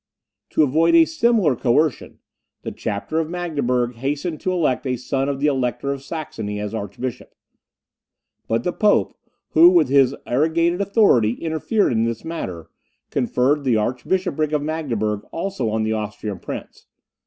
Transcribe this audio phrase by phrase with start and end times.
[0.49, 2.17] To avoid a similar coercion,
[2.63, 6.73] the Chapter of Magdeburg hastened to elect a son of the Elector of Saxony as
[6.73, 7.35] archbishop.
[8.47, 9.15] But the pope,
[9.49, 12.71] who with his arrogated authority interfered in this matter,
[13.11, 16.87] conferred the Archbishopric of Magdeburg also on the Austrian prince.